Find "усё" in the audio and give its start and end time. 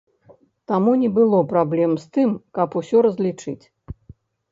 2.81-2.97